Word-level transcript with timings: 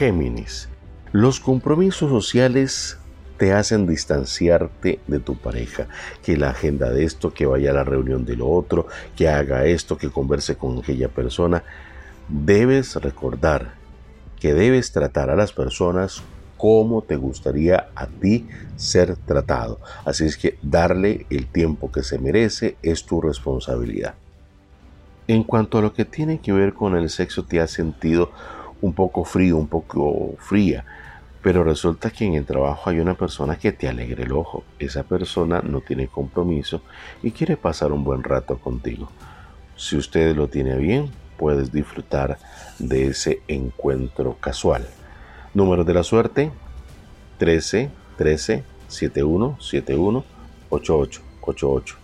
Géminis. 0.00 0.70
Los 1.12 1.40
compromisos 1.40 2.08
sociales 2.08 2.96
te 3.36 3.52
hacen 3.52 3.86
distanciarte 3.86 4.98
de 5.06 5.20
tu 5.20 5.36
pareja, 5.36 5.88
que 6.24 6.38
la 6.38 6.48
agenda 6.48 6.88
de 6.88 7.04
esto, 7.04 7.34
que 7.34 7.44
vaya 7.44 7.70
a 7.70 7.74
la 7.74 7.84
reunión 7.84 8.24
de 8.24 8.34
lo 8.34 8.48
otro, 8.48 8.86
que 9.14 9.28
haga 9.28 9.66
esto, 9.66 9.98
que 9.98 10.08
converse 10.08 10.56
con 10.56 10.78
aquella 10.78 11.10
persona. 11.10 11.64
Debes 12.30 12.96
recordar 12.96 13.74
que 14.40 14.54
debes 14.54 14.90
tratar 14.90 15.28
a 15.28 15.36
las 15.36 15.52
personas 15.52 16.22
como 16.56 17.02
te 17.02 17.16
gustaría 17.16 17.90
a 17.94 18.06
ti 18.06 18.48
ser 18.76 19.16
tratado. 19.16 19.80
Así 20.06 20.24
es 20.24 20.38
que 20.38 20.56
darle 20.62 21.26
el 21.28 21.46
tiempo 21.46 21.92
que 21.92 22.02
se 22.02 22.18
merece 22.18 22.78
es 22.82 23.04
tu 23.04 23.20
responsabilidad. 23.20 24.14
En 25.28 25.44
cuanto 25.44 25.76
a 25.76 25.82
lo 25.82 25.92
que 25.92 26.06
tiene 26.06 26.40
que 26.40 26.52
ver 26.52 26.72
con 26.72 26.96
el 26.96 27.10
sexo, 27.10 27.44
te 27.44 27.60
has 27.60 27.70
sentido 27.70 28.32
un 28.82 28.92
poco 28.92 29.24
frío, 29.24 29.56
un 29.56 29.68
poco 29.68 30.34
fría, 30.38 30.84
pero 31.42 31.64
resulta 31.64 32.10
que 32.10 32.26
en 32.26 32.34
el 32.34 32.44
trabajo 32.44 32.90
hay 32.90 33.00
una 33.00 33.14
persona 33.14 33.56
que 33.56 33.72
te 33.72 33.88
alegre 33.88 34.24
el 34.24 34.32
ojo. 34.32 34.64
Esa 34.78 35.04
persona 35.04 35.62
no 35.62 35.80
tiene 35.80 36.08
compromiso 36.08 36.82
y 37.22 37.30
quiere 37.30 37.56
pasar 37.56 37.92
un 37.92 38.04
buen 38.04 38.22
rato 38.22 38.58
contigo. 38.58 39.10
Si 39.76 39.96
usted 39.96 40.36
lo 40.36 40.48
tiene 40.48 40.76
bien, 40.76 41.10
puedes 41.38 41.72
disfrutar 41.72 42.38
de 42.78 43.06
ese 43.08 43.40
encuentro 43.48 44.36
casual. 44.38 44.86
Número 45.54 45.84
de 45.84 45.94
la 45.94 46.04
suerte 46.04 46.50
13 47.38 47.90
13 48.18 48.62
71 48.88 49.56
71 49.58 50.24
88 50.68 51.22
88. 51.40 51.99